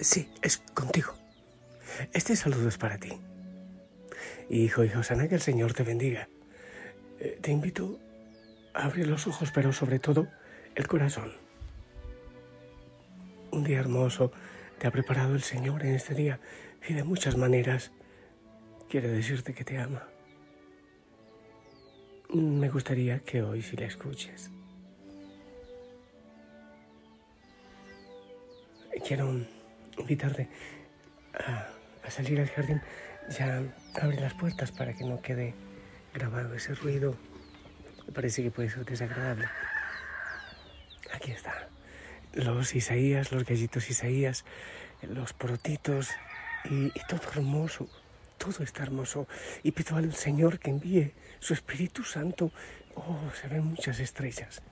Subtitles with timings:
[0.00, 1.14] Sí, es contigo.
[2.12, 3.12] Este saludo es para ti.
[4.50, 6.28] Hijo y Josana, que el Señor te bendiga.
[7.20, 8.00] Eh, te invito
[8.74, 10.26] a abrir los ojos, pero sobre todo
[10.74, 11.32] el corazón.
[13.52, 14.32] Un día hermoso
[14.78, 16.40] te ha preparado el Señor en este día
[16.88, 17.92] y de muchas maneras
[18.88, 20.08] quiere decirte que te ama.
[22.34, 24.50] Me gustaría que hoy si le escuches.
[29.06, 29.44] Quiero
[29.98, 30.48] invitarte
[31.34, 31.68] a,
[32.08, 32.80] salir al jardín.
[33.30, 33.62] Ya
[34.00, 35.54] abre las puertas para que no quede
[36.14, 37.16] grabado ese ruido.
[38.06, 39.48] Me parece que puede ser desagradable.
[41.12, 41.68] Aquí está.
[42.32, 44.44] Los Isaías, los gallitos Isaías,
[45.02, 46.10] los porotitos
[46.64, 47.88] y, y todo hermoso.
[48.38, 49.26] Todo está hermoso.
[49.62, 52.52] Y pido al Señor que envíe su Espíritu Santo.
[52.94, 54.62] Oh, se ven muchas estrellas.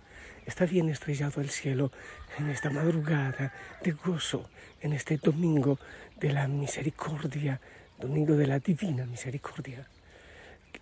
[0.51, 1.93] Está bien estrellado el cielo
[2.37, 3.53] en esta madrugada
[3.85, 5.79] de gozo, en este domingo
[6.19, 7.61] de la misericordia,
[8.01, 9.87] domingo de la divina misericordia.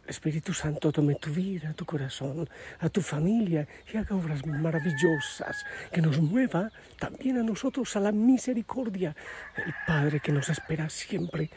[0.05, 2.49] El Espíritu Santo tome tu vida, tu corazón,
[2.81, 8.11] a tu familia y haga obras maravillosas, que nos mueva también a nosotros a la
[8.11, 9.15] misericordia,
[9.55, 11.51] el Padre que nos espera siempre.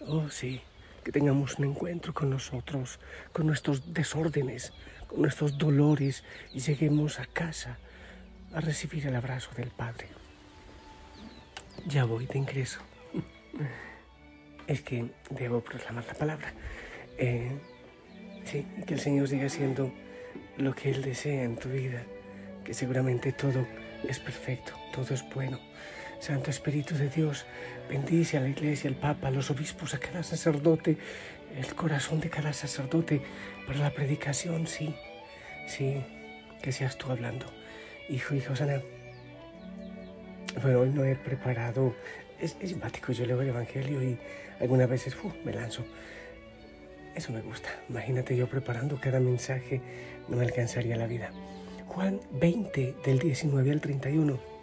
[0.00, 0.60] Oh sí,
[1.04, 2.98] que tengamos un encuentro con nosotros,
[3.32, 4.72] con nuestros desórdenes,
[5.16, 7.78] nuestros dolores y lleguemos a casa
[8.54, 10.08] a recibir el abrazo del Padre.
[11.86, 12.80] Ya voy de ingreso.
[14.66, 16.54] Es que debo proclamar la palabra.
[17.18, 17.50] Eh,
[18.44, 19.92] sí, que el Señor siga siendo
[20.56, 22.02] lo que Él desea en tu vida,
[22.64, 23.66] que seguramente todo
[24.08, 25.60] es perfecto, todo es bueno.
[26.18, 27.44] Santo Espíritu de Dios,
[27.90, 30.96] bendice a la iglesia, al Papa, a los obispos, a cada sacerdote,
[31.56, 33.22] el corazón de cada sacerdote
[33.66, 34.94] para la predicación, sí,
[35.66, 36.02] sí,
[36.62, 37.46] que seas tú hablando.
[38.08, 38.82] Hijo, hijo Sana.
[40.62, 41.94] Bueno, hoy no he preparado,
[42.40, 44.18] es, es simpático, yo leo el Evangelio y
[44.60, 45.84] algunas veces me lanzo.
[47.14, 47.68] Eso me gusta.
[47.88, 49.80] Imagínate yo preparando cada mensaje,
[50.28, 51.30] no me alcanzaría la vida.
[51.86, 54.53] Juan 20, del 19 al 31.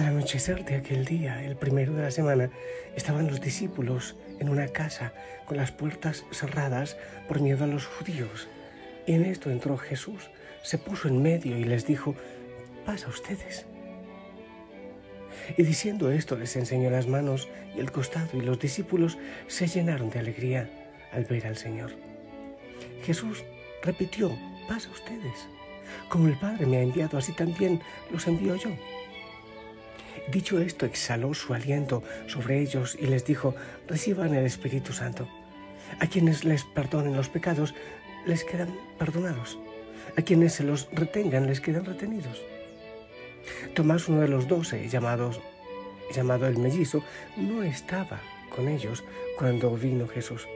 [0.00, 2.48] Al anochecer de aquel día, el primero de la semana,
[2.96, 5.12] estaban los discípulos en una casa
[5.44, 6.96] con las puertas cerradas
[7.28, 8.48] por miedo a los judíos.
[9.06, 10.30] Y en esto entró Jesús,
[10.62, 12.14] se puso en medio y les dijo,
[12.86, 13.66] pasa ustedes.
[15.58, 17.46] Y diciendo esto les enseñó las manos
[17.76, 19.18] y el costado y los discípulos
[19.48, 20.70] se llenaron de alegría
[21.12, 21.90] al ver al Señor.
[23.04, 23.44] Jesús
[23.82, 24.34] repitió,
[24.66, 25.46] pasa ustedes.
[26.08, 28.70] Como el Padre me ha enviado, así también los envío yo.
[30.30, 33.54] Dicho esto, exhaló su aliento sobre ellos y les dijo,
[33.88, 35.28] reciban el Espíritu Santo.
[35.98, 37.74] A quienes les perdonen los pecados,
[38.26, 39.58] les quedan perdonados.
[40.16, 42.42] A quienes se los retengan, les quedan retenidos.
[43.74, 45.32] Tomás, uno de los doce, llamado
[46.46, 47.02] el mellizo,
[47.36, 48.20] no estaba
[48.54, 49.02] con ellos
[49.36, 50.46] cuando vino Jesús.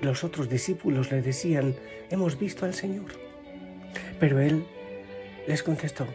[0.00, 1.74] Los otros discípulos le decían,
[2.10, 3.12] hemos visto al Señor.
[4.20, 4.66] Pero él
[5.46, 6.06] les contestó,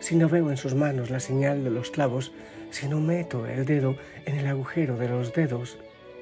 [0.00, 2.32] si no veo en sus manos la señal de los clavos,
[2.70, 5.78] si no meto el dedo en el agujero de los dedos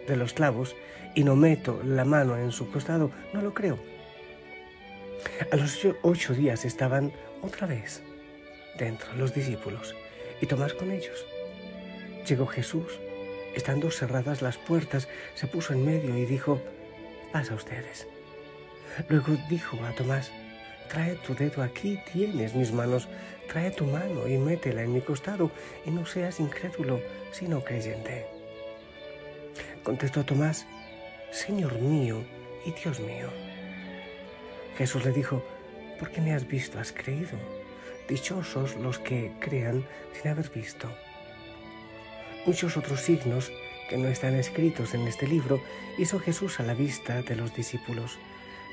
[0.06, 0.76] de los clavos
[1.14, 3.78] y no meto la mano en su costado, no lo creo.
[5.50, 8.02] A los ocho días estaban otra vez
[8.78, 9.94] dentro los discípulos
[10.40, 11.26] y Tomás con ellos.
[12.28, 13.00] Llegó Jesús,
[13.54, 16.60] estando cerradas las puertas, se puso en medio y dijo,
[17.32, 18.06] pasa ustedes.
[19.08, 20.30] Luego dijo a Tomás,
[20.88, 23.08] Trae tu dedo aquí, tienes mis manos.
[23.48, 25.50] Trae tu mano y métela en mi costado
[25.84, 27.00] y no seas incrédulo,
[27.30, 28.26] sino creyente.
[29.82, 30.66] Contestó Tomás,
[31.30, 32.24] Señor mío
[32.64, 33.28] y Dios mío.
[34.76, 35.42] Jesús le dijo,
[35.98, 37.38] porque me has visto, has creído.
[38.08, 40.88] Dichosos los que crean sin haber visto.
[42.44, 43.50] Muchos otros signos
[43.88, 45.60] que no están escritos en este libro
[45.98, 48.18] hizo Jesús a la vista de los discípulos.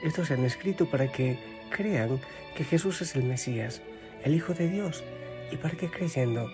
[0.04, 2.20] Estos se han escrito para que crean
[2.56, 3.82] que Jesús es el Mesías,
[4.24, 5.04] el Hijo de Dios,
[5.52, 6.50] y para que creyendo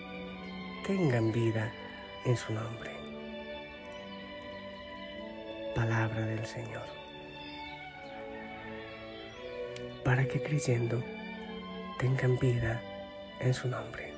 [0.86, 1.72] tengan vida
[2.26, 2.92] en su nombre.
[5.76, 6.84] Palabra del Señor.
[10.04, 11.04] Para que creyendo
[12.00, 12.82] tengan vida
[13.40, 14.14] en su nombre.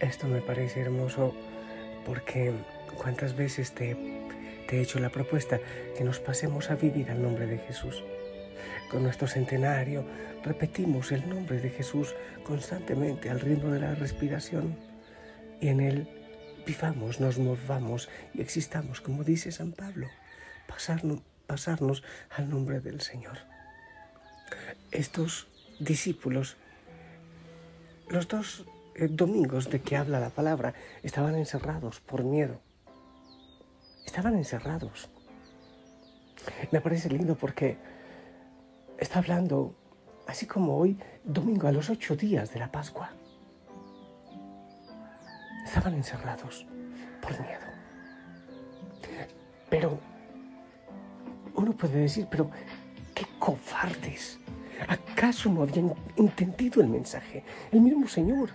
[0.00, 1.34] Esto me parece hermoso
[2.04, 2.52] porque
[2.96, 3.96] cuántas veces te,
[4.66, 5.60] te he hecho la propuesta
[5.96, 8.02] que nos pasemos a vivir al nombre de Jesús.
[8.90, 10.04] Con nuestro centenario
[10.44, 12.14] repetimos el nombre de Jesús
[12.44, 14.76] constantemente al ritmo de la respiración
[15.60, 16.08] y en él
[16.66, 20.08] vivamos, nos movamos y existamos, como dice San Pablo,
[20.66, 23.38] pasarnos, pasarnos al nombre del Señor.
[24.90, 25.48] Estos
[25.78, 26.56] discípulos,
[28.08, 32.60] los dos eh, domingos de que habla la palabra, estaban encerrados por miedo.
[34.04, 35.08] Estaban encerrados.
[36.70, 37.76] Me parece lindo porque
[38.98, 39.74] está hablando,
[40.26, 43.10] así como hoy, domingo a los ocho días de la Pascua.
[45.64, 46.66] Estaban encerrados
[47.20, 47.66] por miedo.
[49.68, 49.98] Pero
[51.54, 52.50] uno puede decir, pero
[53.14, 54.38] qué cobardes.
[54.88, 57.44] ¿Acaso no habían entendido el mensaje?
[57.72, 58.50] El mismo Señor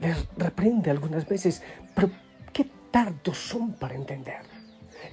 [0.00, 1.62] les reprende algunas veces,
[1.94, 2.10] pero
[2.52, 4.42] qué tardos son para entender.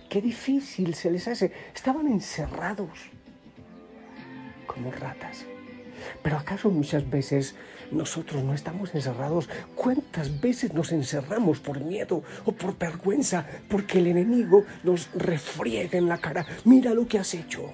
[0.09, 1.51] Qué difícil se les hace.
[1.73, 3.11] Estaban encerrados
[4.65, 5.45] como ratas.
[6.21, 7.55] Pero ¿acaso muchas veces
[7.91, 9.49] nosotros no estamos encerrados?
[9.75, 16.07] ¿Cuántas veces nos encerramos por miedo o por vergüenza porque el enemigo nos refriega en
[16.07, 16.45] la cara?
[16.65, 17.71] Mira lo que has hecho.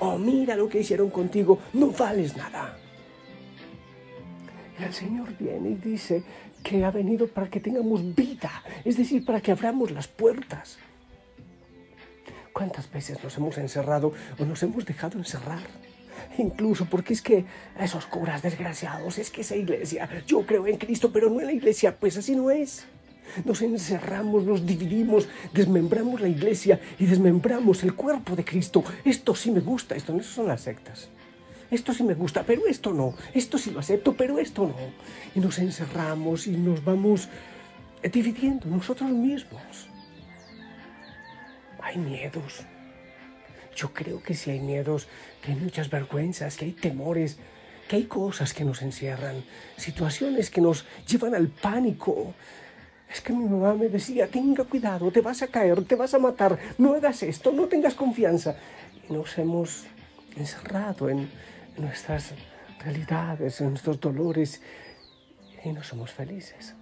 [0.00, 1.58] Oh, mira lo que hicieron contigo.
[1.72, 2.78] No vales nada.
[4.78, 6.22] Y el Señor viene y dice
[6.62, 8.50] que ha venido para que tengamos vida,
[8.84, 10.78] es decir, para que abramos las puertas.
[12.52, 15.60] ¿Cuántas veces nos hemos encerrado o nos hemos dejado encerrar?
[16.38, 17.44] Incluso porque es que
[17.78, 21.52] esos curas desgraciados, es que esa iglesia, yo creo en Cristo, pero no en la
[21.52, 22.86] iglesia, pues así no es.
[23.44, 28.84] Nos encerramos, nos dividimos, desmembramos la iglesia y desmembramos el cuerpo de Cristo.
[29.04, 31.08] Esto sí me gusta, esto no son las sectas.
[31.70, 33.14] Esto sí me gusta, pero esto no.
[33.34, 34.76] Esto sí lo acepto, pero esto no.
[35.34, 37.28] Y nos encerramos y nos vamos
[38.02, 39.88] dividiendo nosotros mismos.
[41.82, 42.64] Hay miedos,
[43.76, 45.06] yo creo que si hay miedos,
[45.42, 47.36] que hay muchas vergüenzas, que hay temores,
[47.88, 49.44] que hay cosas que nos encierran,
[49.76, 52.34] situaciones que nos llevan al pánico.
[53.08, 56.18] Es que mi mamá me decía, tenga cuidado, te vas a caer, te vas a
[56.18, 58.56] matar, no hagas esto, no tengas confianza.
[59.08, 59.84] Y nos hemos
[60.36, 61.30] encerrado en
[61.76, 62.32] nuestras
[62.80, 64.60] realidades, en nuestros dolores,
[65.62, 66.74] y no somos felices.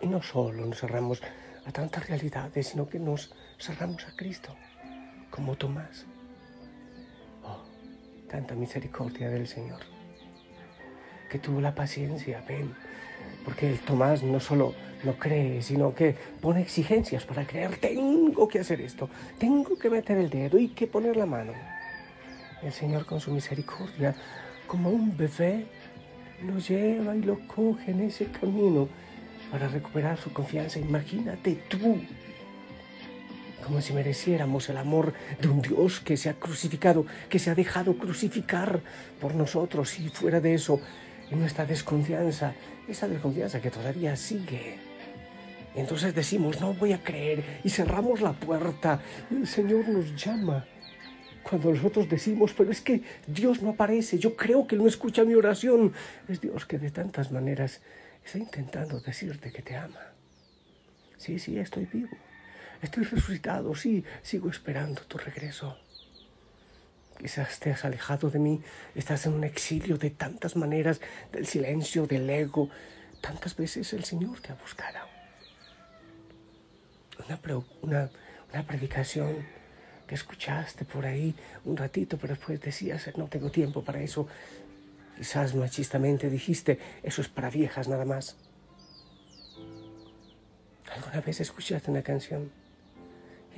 [0.00, 1.20] Y no solo nos cerramos
[1.66, 4.54] a tantas realidades, sino que nos cerramos a Cristo
[5.30, 6.06] como Tomás.
[7.44, 7.64] Oh,
[8.28, 9.80] tanta misericordia del Señor,
[11.30, 12.74] que tuvo la paciencia, ven,
[13.44, 14.74] porque el Tomás no solo
[15.04, 19.08] no cree, sino que pone exigencias para creer, tengo que hacer esto,
[19.38, 21.52] tengo que meter el dedo y que poner la mano.
[22.62, 24.14] El Señor con su misericordia,
[24.66, 25.66] como un bebé,
[26.42, 28.88] lo lleva y lo coge en ese camino
[29.50, 30.78] para recuperar su confianza.
[30.78, 32.00] Imagínate tú
[33.64, 37.54] como si mereciéramos el amor de un Dios que se ha crucificado, que se ha
[37.54, 38.80] dejado crucificar
[39.20, 40.80] por nosotros y fuera de eso,
[41.30, 42.54] nuestra desconfianza,
[42.88, 44.78] esa desconfianza que todavía sigue.
[45.74, 49.00] Entonces decimos, no voy a creer y cerramos la puerta
[49.30, 50.66] el Señor nos llama.
[51.42, 55.34] Cuando nosotros decimos, pero es que Dios no aparece, yo creo que no escucha mi
[55.34, 55.92] oración,
[56.28, 57.80] es Dios que de tantas maneras
[58.24, 60.12] está intentando decirte que te ama.
[61.16, 62.16] Sí, sí, estoy vivo.
[62.80, 65.76] Estoy resucitado, sí, sigo esperando tu regreso.
[67.18, 68.62] Quizás te has alejado de mí,
[68.94, 71.00] estás en un exilio de tantas maneras,
[71.32, 72.70] del silencio, del ego.
[73.20, 74.98] Tantas veces el Señor te ha buscado.
[77.26, 77.40] Una,
[77.82, 78.10] una,
[78.52, 79.44] una predicación
[80.06, 84.28] que escuchaste por ahí un ratito, pero después decías, no tengo tiempo para eso.
[85.16, 88.36] Quizás machistamente dijiste, eso es para viejas nada más.
[90.94, 92.52] ¿Alguna vez escuchaste una canción?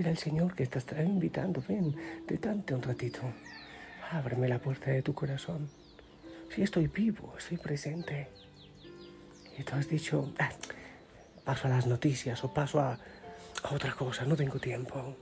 [0.00, 1.62] Era el Señor que te está invitando.
[1.69, 1.95] Ven,
[2.26, 3.21] detente un ratito.
[4.11, 5.69] Ábreme la puerta de tu corazón.
[6.49, 8.28] Si estoy vivo, estoy presente.
[9.59, 10.49] Y tú has dicho, ah,
[11.45, 12.99] paso a las noticias o paso a,
[13.62, 15.14] a otra cosa, no tengo tiempo.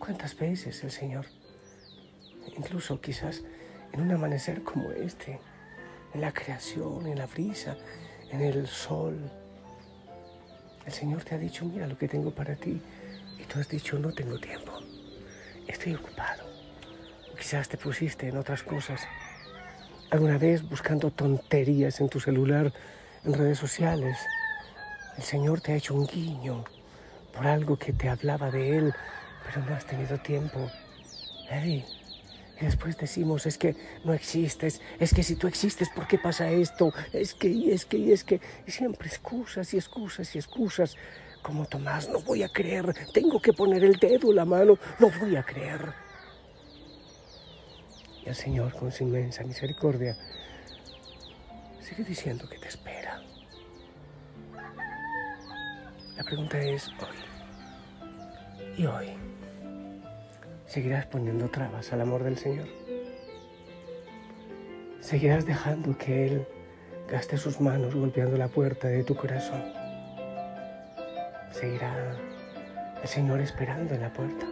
[0.00, 1.26] ¿Cuántas veces el Señor,
[2.56, 3.44] incluso quizás
[3.92, 5.38] en un amanecer como este,
[6.12, 7.76] en la creación, en la brisa,
[8.32, 9.30] en el sol,
[10.86, 12.80] el Señor te ha dicho, mira lo que tengo para ti.
[13.48, 14.72] Tú has dicho, no tengo tiempo.
[15.66, 16.44] Estoy ocupado.
[17.36, 19.00] Quizás te pusiste en otras cosas.
[20.10, 22.72] Alguna vez buscando tonterías en tu celular
[23.24, 24.18] en redes sociales.
[25.16, 26.64] El Señor te ha hecho un guiño
[27.32, 28.94] por algo que te hablaba de Él,
[29.44, 30.70] pero no has tenido tiempo.
[31.52, 36.50] Y después decimos, es que no existes, es que si tú existes, ¿por qué pasa
[36.50, 36.92] esto?
[37.12, 40.96] Es que, y es que, y es que, y siempre excusas y excusas y excusas.
[41.46, 45.36] Como Tomás, no voy a creer, tengo que poner el dedo la mano, no voy
[45.36, 45.92] a creer.
[48.24, 50.16] Y el Señor, con su inmensa misericordia,
[51.80, 53.22] sigue diciendo que te espera.
[56.16, 58.74] La pregunta es hoy.
[58.76, 59.10] ¿Y hoy?
[60.66, 62.66] ¿Seguirás poniendo trabas al amor del Señor?
[64.98, 66.48] ¿Seguirás dejando que Él
[67.08, 69.85] gaste sus manos golpeando la puerta de tu corazón?
[71.58, 72.14] ¿Seguirá
[73.02, 74.46] el Señor esperando en la puerta?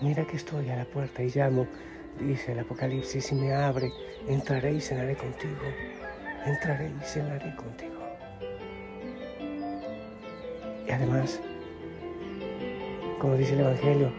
[0.00, 1.68] Mira que estoy a la puerta y llamo,
[2.18, 3.92] dice el Apocalipsis, y me abre,
[4.26, 5.62] entraré y cenaré contigo.
[6.44, 7.94] Entraré y cenaré contigo.
[10.88, 11.40] Y además,
[13.20, 14.12] como dice el Evangelio,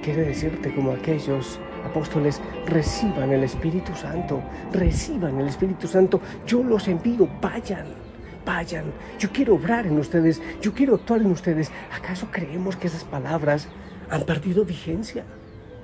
[0.00, 4.40] quiere decirte como aquellos apóstoles, reciban el Espíritu Santo,
[4.70, 8.11] reciban el Espíritu Santo, yo los envío, vayan,
[8.44, 11.70] vayan, yo quiero obrar en ustedes, yo quiero actuar en ustedes.
[11.92, 13.68] ¿Acaso creemos que esas palabras
[14.10, 15.24] han perdido vigencia?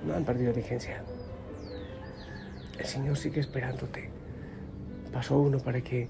[0.06, 1.02] No han perdido vigencia.
[2.78, 4.10] El Señor sigue esperándote.
[5.12, 6.08] Paso uno para que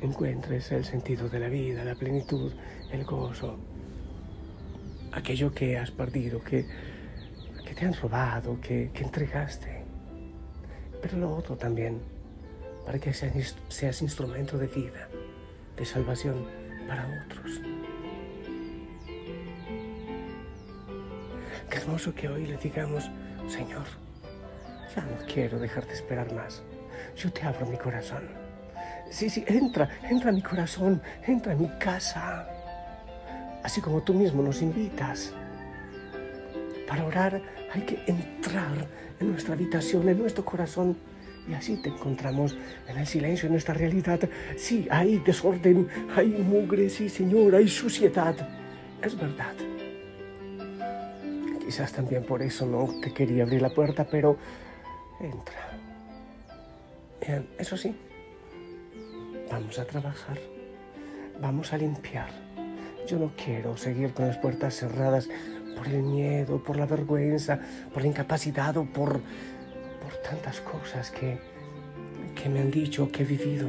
[0.00, 2.52] encuentres el sentido de la vida, la plenitud,
[2.92, 3.56] el gozo,
[5.12, 6.66] aquello que has perdido, que,
[7.64, 9.84] que te han robado, que, que entregaste.
[11.02, 12.00] Pero lo otro también,
[12.84, 15.08] para que seas, seas instrumento de vida,
[15.76, 16.46] de salvación
[16.88, 17.60] para otros.
[21.70, 23.10] Qué hermoso que hoy le digamos,
[23.48, 23.86] Señor,
[24.94, 26.62] ya no quiero dejarte esperar más.
[27.16, 28.46] Yo te abro mi corazón
[29.10, 32.48] Sí, sí, entra, entra a mi corazón, entra a mi casa.
[33.62, 35.32] Así como tú mismo nos invitas.
[36.88, 37.40] Para orar
[37.72, 38.86] hay que entrar
[39.20, 40.96] en nuestra habitación, en nuestro corazón.
[41.48, 42.56] Y así te encontramos
[42.88, 44.20] en el silencio, en nuestra realidad.
[44.56, 48.34] Sí, hay desorden, hay mugre, sí, Señor, hay suciedad.
[49.02, 49.54] Es verdad.
[51.64, 54.36] Quizás también por eso no te quería abrir la puerta, pero
[55.20, 55.72] entra.
[57.58, 57.94] Eso sí,
[59.50, 60.38] Vamos a trabajar.
[61.40, 62.30] Vamos a limpiar.
[63.06, 65.28] Yo no quiero seguir con las puertas cerradas
[65.76, 67.60] por el miedo, por la vergüenza,
[67.92, 69.20] por la incapacidad o por,
[70.06, 71.36] por tantas cosas que,
[72.40, 73.66] que me han dicho, que he vivido.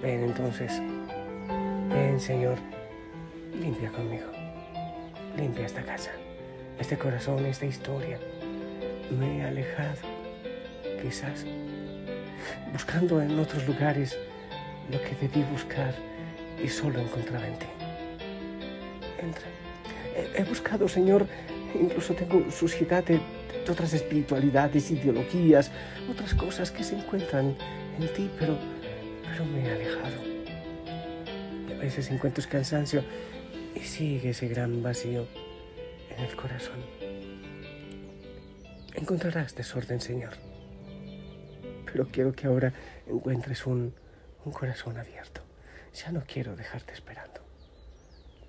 [0.00, 0.80] Ven entonces,
[1.90, 2.56] ven Señor,
[3.60, 4.28] limpia conmigo,
[5.36, 6.12] limpia esta casa,
[6.78, 8.18] este corazón, esta historia.
[9.18, 9.98] Me he alejado,
[11.02, 11.44] quizás,
[12.72, 14.16] buscando en otros lugares
[14.90, 15.94] lo que debí buscar
[16.64, 17.66] y solo encontraba en ti.
[19.20, 19.44] Entra.
[20.34, 21.26] He, buscado, Señor,
[21.78, 23.20] incluso tengo suciedad de,
[23.68, 25.70] otras espiritualidades, ideologías,
[26.10, 27.56] otras cosas que se encuentran
[27.98, 28.58] en ti, pero,
[29.30, 30.22] pero me he alejado.
[31.68, 33.04] Y a veces encuentro cansancio
[33.74, 35.26] y sigue ese gran vacío
[36.10, 36.80] en el corazón.
[38.94, 40.34] Encontrarás desorden, Señor.
[41.86, 42.72] Pero quiero que ahora
[43.06, 43.94] encuentres un,
[44.44, 45.42] un corazón abierto.
[45.94, 47.40] Ya no quiero dejarte esperando.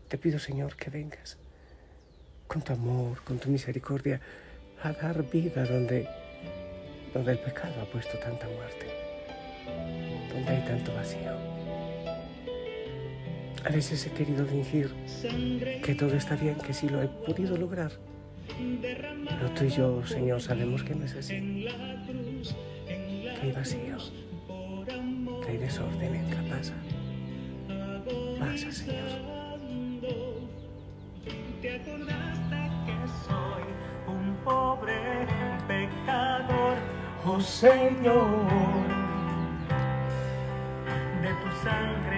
[0.08, 1.38] Te pido, Señor, que vengas
[2.48, 4.22] con tu amor, con tu misericordia,
[4.84, 6.08] a dar vida donde,
[7.14, 8.88] donde el pecado ha puesto tanta muerte,
[10.34, 11.32] donde hay tanto vacío.
[13.66, 14.94] A veces he querido fingir
[15.84, 17.92] que todo está bien, que sí lo he podido lograr.
[18.58, 21.66] Pero tú y yo, Señor, sabemos que no es así.
[22.86, 23.98] Que hay vacío
[25.48, 26.74] hay desorden en la casa.
[28.40, 29.34] Pasa, Señor.
[37.42, 38.28] Señor.
[41.22, 42.13] De tu sangre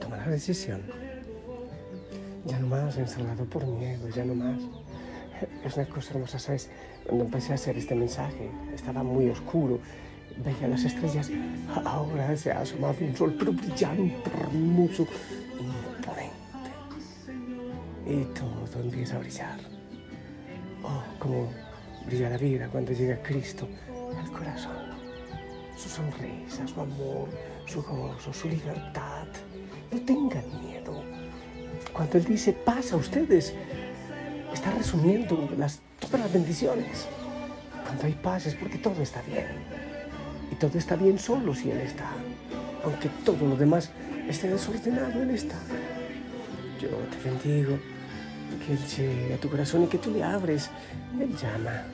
[0.00, 0.82] Toma la decisión.
[2.44, 4.60] Ya no más, encerrado por miedo, ya no más.
[5.64, 6.70] Es una cosa hermosa, ¿sabes?
[7.06, 9.80] Cuando empecé a hacer este mensaje, estaba muy oscuro.
[10.44, 11.30] Veía las estrellas,
[11.84, 15.06] ahora se ha asomado un sol, pero brillante, hermoso,
[15.60, 16.34] imponente.
[18.06, 19.58] Y todo empieza a brillar.
[20.82, 21.48] Oh, como
[22.06, 23.66] brilla la vida cuando llega Cristo
[24.34, 24.72] corazón.
[25.76, 27.28] Su sonrisa, su amor,
[27.66, 29.26] su gozo, su libertad.
[29.90, 31.02] No tengan miedo.
[31.92, 33.54] Cuando Él dice, pasa a ustedes,
[34.52, 37.06] está resumiendo las, todas las bendiciones.
[37.84, 39.46] Cuando hay paz es porque todo está bien.
[40.50, 42.10] Y todo está bien solo si Él está.
[42.84, 43.90] Aunque todo lo demás
[44.28, 45.56] esté desordenado, Él está.
[46.80, 47.78] Yo te bendigo,
[48.66, 50.70] que Él llegue a tu corazón y que tú le abres.
[51.20, 51.84] Él llama.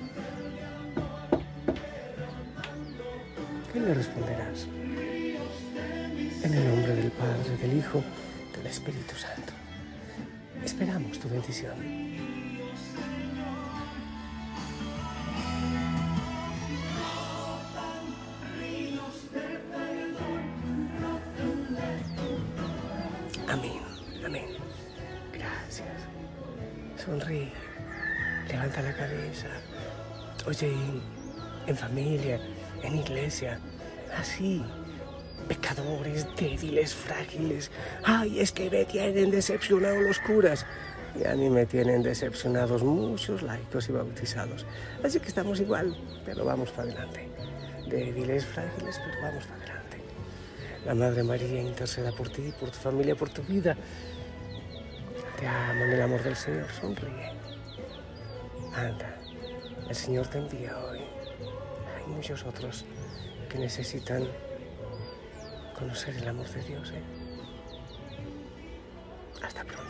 [3.73, 4.67] ¿Qué le responderás?
[6.43, 8.03] En el nombre del Padre, del Hijo,
[8.57, 9.53] del Espíritu Santo.
[10.65, 11.75] Esperamos tu bendición.
[23.49, 23.81] Amén,
[24.27, 24.47] amén.
[25.33, 25.87] Gracias.
[27.05, 27.53] Sonríe,
[28.49, 29.47] levanta la cabeza.
[30.47, 30.73] Oye,
[31.69, 32.41] en familia,
[32.83, 33.59] en iglesia,
[34.17, 34.65] así.
[35.49, 37.71] Pecadores, débiles, frágiles.
[38.05, 40.65] Ay, es que me tienen decepcionado los curas.
[41.19, 44.65] Y a mí me tienen decepcionados muchos laicos y bautizados.
[45.03, 47.29] Así que estamos igual, pero vamos para adelante.
[47.89, 49.97] Débiles, frágiles, pero vamos para adelante.
[50.87, 53.77] La Madre María interceda por ti, por tu familia, por tu vida.
[55.39, 56.67] Te amo en el amor del Señor.
[56.81, 57.33] Sonríe.
[58.75, 59.17] Anda,
[59.89, 61.00] el Señor te envía hoy.
[62.11, 62.85] Muchos otros
[63.49, 64.29] que necesitan
[65.79, 66.91] conocer el amor de Dios.
[66.91, 67.03] ¿eh?
[69.43, 69.90] Hasta pronto.